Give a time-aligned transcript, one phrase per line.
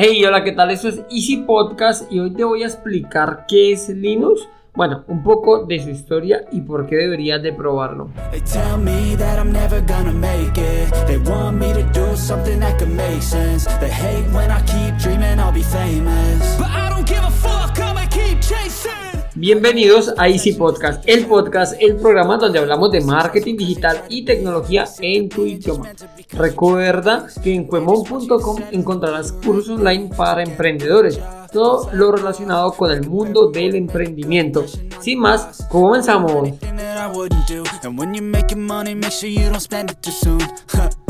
[0.00, 0.70] Hey, hola, ¿qué tal?
[0.70, 4.48] Esto es Easy Podcast y hoy te voy a explicar qué es Linux.
[4.72, 8.08] Bueno, un poco de su historia y por qué deberías de probarlo.
[11.00, 11.18] They
[19.40, 24.84] Bienvenidos a Easy Podcast, el podcast, el programa donde hablamos de marketing digital y tecnología
[25.00, 25.92] en tu idioma.
[26.32, 31.20] Recuerda que en cuemon.com encontrarás cursos online para emprendedores,
[31.52, 34.64] todo lo relacionado con el mundo del emprendimiento.
[35.00, 36.48] Sin más, comenzamos.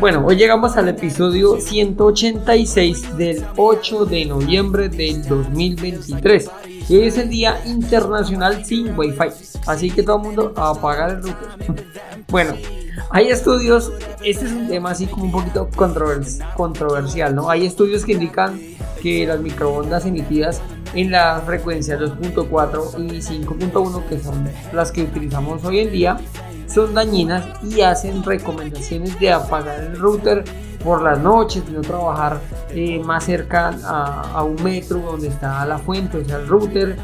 [0.00, 6.50] Bueno, hoy llegamos al episodio 186 del 8 de noviembre del 2023.
[6.88, 9.28] Y es el Día Internacional sin Wi-Fi.
[9.66, 11.84] Así que todo el mundo a apagar el router.
[12.28, 12.54] bueno,
[13.10, 13.92] hay estudios,
[14.24, 17.50] este es un tema así como un poquito controvers- controversial, ¿no?
[17.50, 18.60] Hay estudios que indican
[19.02, 20.60] que las microondas emitidas
[20.94, 26.16] en la frecuencia 2.4 y 5.1, que son las que utilizamos hoy en día,
[26.66, 30.44] son dañinas y hacen recomendaciones de apagar el router
[30.82, 35.64] por las noches, de no trabajar eh, más cerca a, a un metro donde está
[35.66, 36.96] la fuente, o sea, el router.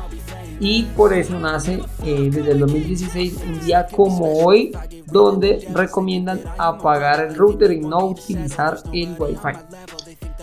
[0.61, 4.71] Y por eso nace eh, desde el 2016 un día como hoy,
[5.07, 9.59] donde recomiendan apagar el router y no utilizar el Wi-Fi.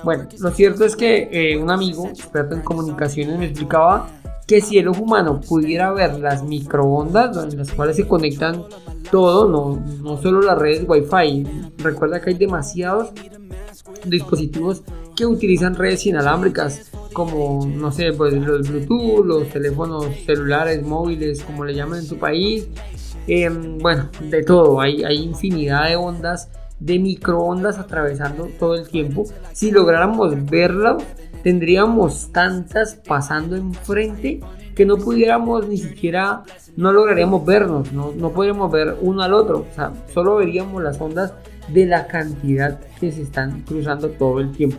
[0.04, 4.10] Bueno, lo cierto es que eh, un amigo experto en comunicaciones me explicaba
[4.50, 8.66] que si el ojo humano pudiera ver las microondas en las cuales se conectan
[9.12, 11.46] todo, no, no solo las redes Wi-Fi,
[11.78, 13.12] recuerda que hay demasiados
[14.06, 14.82] dispositivos
[15.16, 21.64] que utilizan redes inalámbricas como, no sé, pues los Bluetooth, los teléfonos celulares, móviles, como
[21.64, 22.68] le llaman en tu país,
[23.32, 29.24] Em, bueno, de todo, hay, hay infinidad de ondas, de microondas atravesando todo el tiempo.
[29.54, 31.04] Si lográramos verlas,
[31.44, 34.40] tendríamos tantas pasando enfrente
[34.76, 36.44] que no pudiéramos ni siquiera,
[36.78, 41.00] no lograríamos vernos, no, no podríamos ver uno al otro, o sea, solo veríamos las
[41.02, 41.34] ondas
[41.68, 44.78] de la cantidad que se están cruzando todo el tiempo.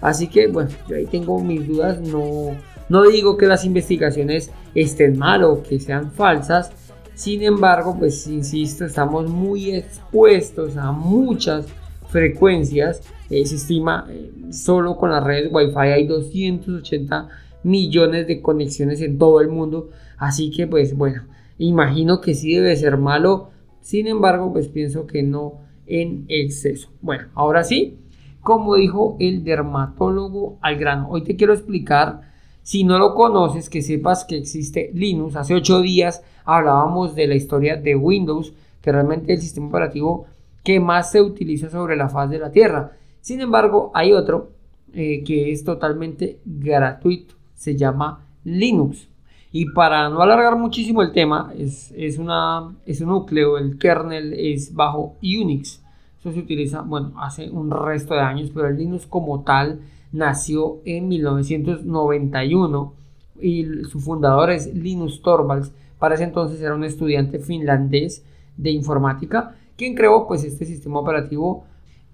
[0.00, 2.56] Así que, bueno, yo ahí tengo mis dudas, no,
[2.88, 6.70] no digo que las investigaciones estén mal o que sean falsas,
[7.14, 11.66] sin embargo, pues insisto, estamos muy expuestos a muchas
[12.12, 13.02] frecuencias.
[13.30, 17.28] Eh, se estima eh, solo con las redes Wi-Fi hay 280
[17.64, 19.88] millones de conexiones en todo el mundo.
[20.18, 21.22] Así que, pues bueno,
[21.58, 23.50] imagino que sí debe ser malo.
[23.80, 25.54] Sin embargo, pues pienso que no
[25.86, 26.90] en exceso.
[27.00, 27.98] Bueno, ahora sí,
[28.42, 32.30] como dijo el dermatólogo al grano, hoy te quiero explicar.
[32.62, 35.34] Si no lo conoces, que sepas que existe Linux.
[35.34, 40.26] Hace 8 días hablábamos de la historia de Windows, que realmente el sistema operativo
[40.62, 42.92] que más se utiliza sobre la faz de la Tierra.
[43.20, 44.50] Sin embargo, hay otro
[44.92, 49.08] eh, que es totalmente gratuito, se llama Linux.
[49.50, 54.32] Y para no alargar muchísimo el tema, es, es, una, es un núcleo, el kernel
[54.32, 55.82] es bajo Unix.
[56.18, 59.80] Eso se utiliza, bueno, hace un resto de años, pero el Linux como tal
[60.12, 62.94] nació en 1991
[63.40, 65.72] y su fundador es Linus Torvalds.
[65.98, 68.24] Para ese entonces era un estudiante finlandés
[68.56, 71.64] de informática quien creó pues este sistema operativo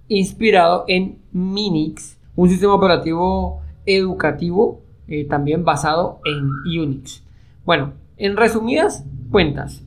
[0.08, 7.22] inspirado en Minix, un sistema operativo educativo eh, también basado en Unix.
[7.64, 9.82] Bueno, en resumidas cuentas,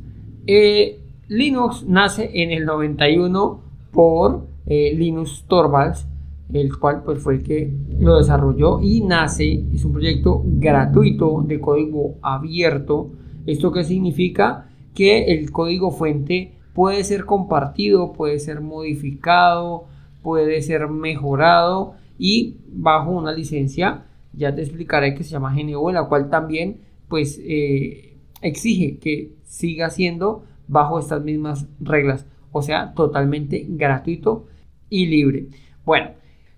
[0.47, 3.61] eh, Linux nace en el 91
[3.91, 6.07] por eh, Linus Torvalds,
[6.53, 11.59] el cual pues fue el que lo desarrolló y nace, es un proyecto gratuito de
[11.59, 13.11] código abierto.
[13.45, 14.69] ¿Esto qué significa?
[14.93, 19.85] Que el código fuente puede ser compartido, puede ser modificado,
[20.21, 26.05] puede ser mejorado y bajo una licencia, ya te explicaré que se llama GNU, la
[26.05, 33.65] cual también pues eh, exige que siga siendo bajo estas mismas reglas, o sea, totalmente
[33.67, 34.46] gratuito
[34.90, 35.47] y libre.
[35.84, 36.11] Bueno,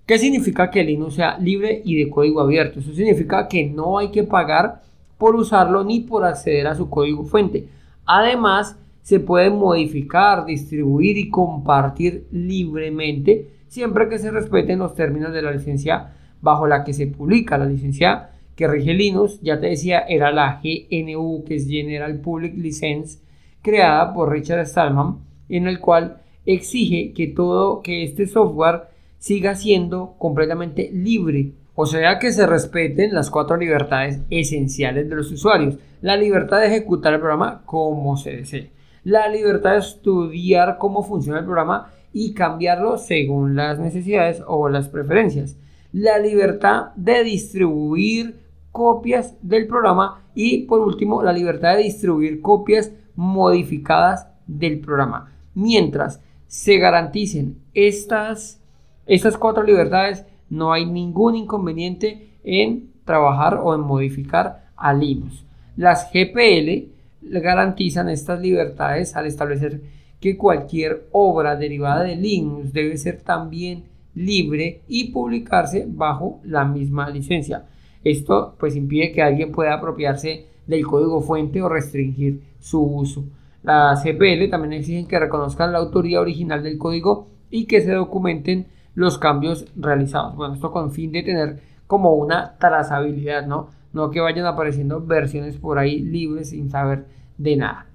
[0.05, 2.79] ¿qué significa que Linux sea libre y de código abierto?
[2.79, 4.83] Eso significa que no hay que pagar
[5.17, 7.67] por usarlo ni por acceder a su código fuente.
[8.05, 15.41] Además, se puede modificar, distribuir y compartir libremente siempre que se respeten los términos de
[15.41, 17.57] la licencia bajo la que se publica.
[17.57, 22.55] La licencia que rige Linux, ya te decía, era la GNU, que es General Public
[22.55, 23.19] License,
[23.61, 25.17] creada por Richard Stallman,
[25.49, 28.83] en el cual exige que todo, que este software
[29.17, 31.53] siga siendo completamente libre.
[31.75, 35.77] O sea que se respeten las cuatro libertades esenciales de los usuarios.
[36.01, 38.69] La libertad de ejecutar el programa como se desee.
[39.03, 44.87] La libertad de estudiar cómo funciona el programa y cambiarlo según las necesidades o las
[44.87, 45.57] preferencias.
[45.91, 48.39] La libertad de distribuir
[48.71, 55.31] copias del programa y por último la libertad de distribuir copias modificadas del programa.
[55.53, 58.61] Mientras se garanticen estas,
[59.05, 65.45] estas cuatro libertades, no hay ningún inconveniente en trabajar o en modificar a Linux.
[65.75, 66.92] Las GPL
[67.29, 69.81] garantizan estas libertades al establecer
[70.19, 73.85] que cualquier obra derivada de Linux debe ser también
[74.15, 77.65] libre y publicarse bajo la misma licencia.
[78.03, 83.25] Esto pues impide que alguien pueda apropiarse del código fuente o restringir su uso.
[83.63, 88.67] Las GPL también exigen que reconozcan la autoría original del código y que se documenten
[88.95, 90.35] los cambios realizados.
[90.35, 93.69] Bueno, esto con fin de tener como una trazabilidad, ¿no?
[93.93, 97.05] No que vayan apareciendo versiones por ahí libres sin saber
[97.37, 97.87] de nada.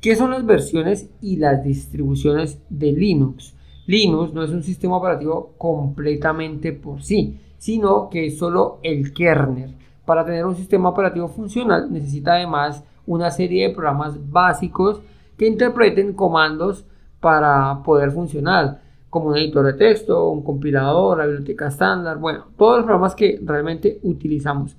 [0.00, 3.54] ¿Qué son las versiones y las distribuciones de Linux?
[3.86, 9.74] Linux no es un sistema operativo completamente por sí, sino que es solo el kernel.
[10.04, 15.00] Para tener un sistema operativo funcional necesita además una serie de programas básicos
[15.36, 16.84] que interpreten comandos
[17.20, 22.78] para poder funcionar, como un editor de texto, un compilador, la biblioteca estándar, bueno, todos
[22.78, 24.76] los programas que realmente utilizamos.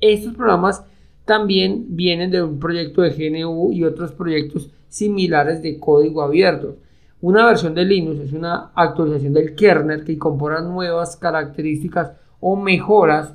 [0.00, 0.84] Estos programas
[1.24, 6.76] también vienen de un proyecto de GNU y otros proyectos similares de código abierto.
[7.20, 13.34] Una versión de Linux es una actualización del kernel que incorpora nuevas características o mejoras,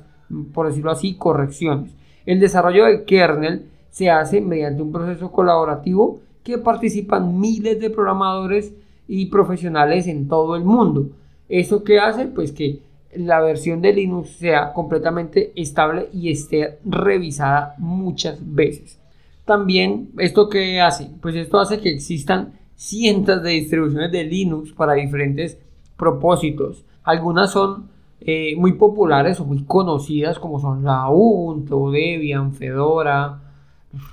[0.52, 1.94] por decirlo así, correcciones.
[2.26, 8.74] El desarrollo del kernel se hace mediante un proceso colaborativo que participan miles de programadores
[9.08, 11.10] y profesionales en todo el mundo.
[11.48, 12.26] ¿Eso qué hace?
[12.26, 12.80] Pues que
[13.18, 18.98] la versión de Linux sea completamente estable y esté revisada muchas veces.
[19.44, 21.10] También, ¿esto qué hace?
[21.20, 25.58] Pues esto hace que existan cientos de distribuciones de Linux para diferentes
[25.96, 26.84] propósitos.
[27.04, 27.88] Algunas son
[28.20, 33.40] eh, muy populares o muy conocidas como son la Ubuntu, Debian, Fedora,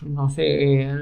[0.01, 0.95] no sé,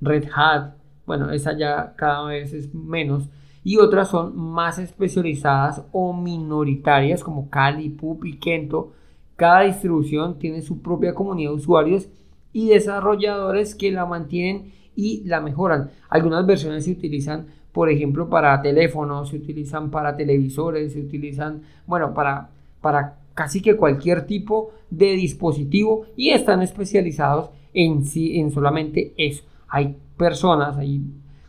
[0.00, 0.74] Red Hat.
[1.06, 3.28] Bueno, esa ya cada vez es menos
[3.64, 8.92] y otras son más especializadas o minoritarias como Kali, Pup y Kento.
[9.36, 12.08] Cada distribución tiene su propia comunidad de usuarios
[12.52, 15.90] y desarrolladores que la mantienen y la mejoran.
[16.08, 22.12] Algunas versiones se utilizan, por ejemplo, para teléfonos, se utilizan para televisores, se utilizan, bueno,
[22.12, 22.50] para,
[22.80, 29.44] para casi que cualquier tipo de dispositivo y están especializados en en solamente eso.
[29.68, 31.02] Hay personas, hay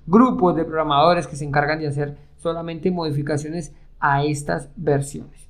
[0.06, 5.50] grupos de programadores que se encargan de hacer solamente modificaciones a estas versiones.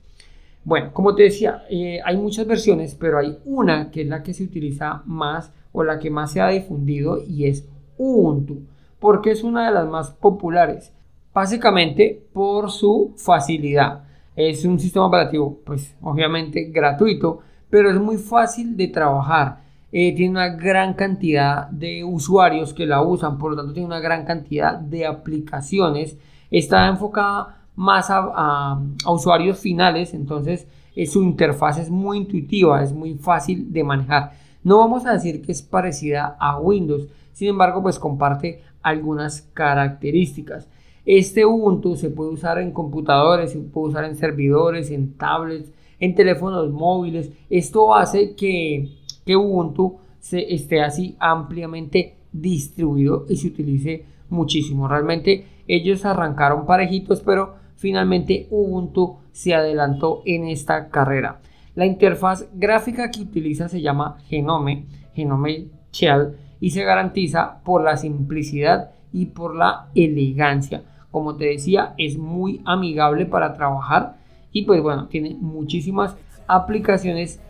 [0.66, 4.34] Bueno, como te decía, eh, hay muchas versiones, pero hay una que es la que
[4.34, 7.68] se utiliza más o la que más se ha difundido y es
[7.98, 8.62] Ubuntu,
[9.00, 10.94] porque es una de las más populares,
[11.34, 14.04] básicamente por su facilidad.
[14.36, 17.40] Es un sistema operativo, pues obviamente gratuito,
[17.70, 19.62] pero es muy fácil de trabajar.
[19.96, 24.00] Eh, tiene una gran cantidad de usuarios que la usan, por lo tanto tiene una
[24.00, 26.18] gran cantidad de aplicaciones.
[26.50, 33.14] Está enfocada más a, usuarios finales, entonces eh, su interfaz es muy intuitiva, es muy
[33.14, 34.32] fácil de manejar.
[34.64, 40.68] No vamos a decir que es parecida a Windows, sin embargo, pues comparte algunas características.
[41.06, 46.16] Este Ubuntu se puede usar en computadores, se puede usar en servidores, en tablets, en
[46.16, 47.30] teléfonos móviles.
[47.52, 48.90] Esto hace que
[49.26, 54.88] que Ubuntu se esté así ampliamente distribuido y se utilice muchísimo.
[54.88, 61.40] Realmente ellos arrancaron parejitos, pero finalmente Ubuntu se adelantó en esta carrera.
[61.76, 67.98] La interfaz gráfica que utiliza se llama Genome, Genome Shell, y se garantiza por la
[67.98, 70.84] simplicidad y por la elegancia.
[71.12, 74.16] Como te decía, es muy amigable para trabajar
[74.52, 76.16] y pues bueno, tiene muchísimas
[76.48, 77.42] aplicaciones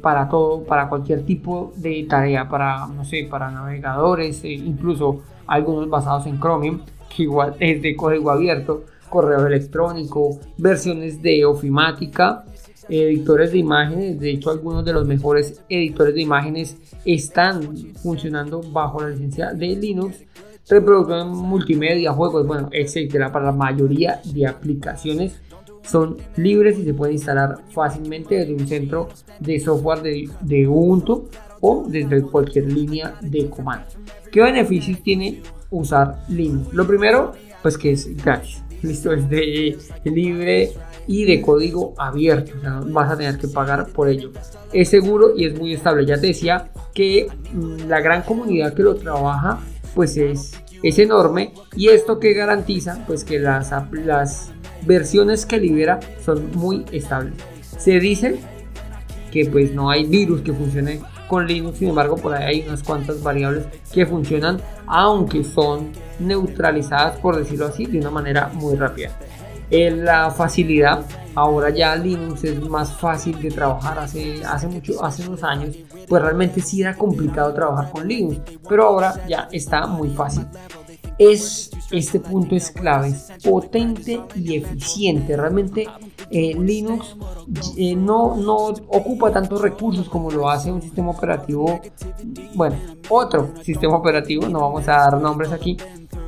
[0.00, 5.88] para todo, para cualquier tipo de tarea, para, no sé, para navegadores, eh, incluso algunos
[5.88, 6.80] basados en Chromium,
[7.14, 12.44] que igual es de código abierto, correo electrónico, versiones de ofimática,
[12.88, 19.00] editores de imágenes, de hecho algunos de los mejores editores de imágenes están funcionando bajo
[19.00, 20.24] la licencia de Linux,
[20.68, 25.40] reproducción multimedia, juegos, bueno, etcétera, para la mayoría de aplicaciones
[25.86, 29.08] son libres y se pueden instalar fácilmente desde un centro
[29.40, 31.28] de software de, Ubuntu
[31.60, 33.86] o desde cualquier línea de comando.
[34.30, 36.72] ¿Qué beneficios tiene usar Linux?
[36.72, 38.62] Lo primero, pues que es gratis.
[38.82, 40.72] Listo, es de libre
[41.06, 42.52] y de código abierto.
[42.58, 44.32] O sea, vas a tener que pagar por ello.
[44.72, 46.04] Es seguro y es muy estable.
[46.04, 49.60] Ya te decía que mm, la gran comunidad que lo trabaja,
[49.94, 50.52] pues es
[50.82, 54.52] es enorme y esto que garantiza pues que las, las
[54.82, 57.34] versiones que libera son muy estables.
[57.78, 58.40] Se dice
[59.30, 62.82] que pues no hay virus que funcione con Linux, sin embargo por ahí hay unas
[62.82, 65.90] cuantas variables que funcionan aunque son
[66.20, 69.10] neutralizadas por decirlo así de una manera muy rápida.
[69.68, 71.04] En la facilidad,
[71.34, 73.98] ahora ya Linux es más fácil de trabajar.
[73.98, 78.84] Hace, hace, mucho, hace unos años, pues realmente sí era complicado trabajar con Linux, pero
[78.84, 80.46] ahora ya está muy fácil
[81.18, 83.14] es este punto es clave,
[83.44, 85.36] potente y eficiente.
[85.36, 85.86] Realmente
[86.30, 87.16] eh, Linux
[87.76, 88.56] eh, no, no
[88.88, 91.80] ocupa tantos recursos como lo hace un sistema operativo,
[92.54, 92.76] bueno,
[93.08, 95.76] otro sistema operativo, no vamos a dar nombres aquí,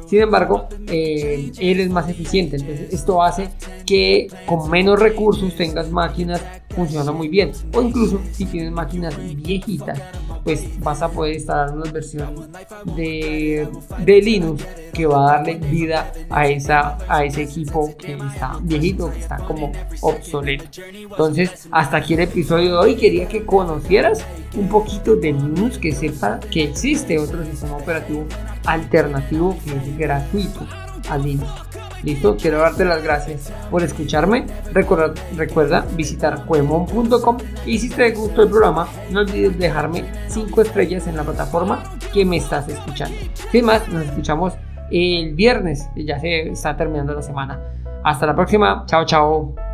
[0.08, 2.56] sin embargo, eh, él es más eficiente.
[2.56, 3.50] Entonces, esto hace
[3.84, 7.52] que con menos recursos tengas máquinas funcionando muy bien.
[7.74, 10.00] O incluso si tienes máquinas viejitas,
[10.44, 12.50] pues vas a poder instalar una versión
[12.96, 14.64] de, de Linux
[14.98, 19.36] que va a darle vida a, esa, a ese equipo que está viejito, que está
[19.36, 20.64] como obsoleto.
[20.82, 22.96] Entonces, hasta aquí el episodio de hoy.
[22.96, 24.24] Quería que conocieras
[24.56, 28.26] un poquito de Linux, que sepa que existe otro sistema operativo
[28.66, 30.66] alternativo que es gratuito
[31.08, 31.48] a Linux.
[32.02, 34.46] Listo, quiero darte las gracias por escucharme.
[34.72, 37.36] Recuerda, recuerda visitar cuemon.com
[37.66, 42.24] y si te gustó el programa, no olvides dejarme 5 estrellas en la plataforma que
[42.24, 43.16] me estás escuchando.
[43.52, 44.54] Sin más, nos escuchamos
[44.90, 47.60] el viernes, ya se está terminando la semana.
[48.04, 49.67] Hasta la próxima, chao, chao.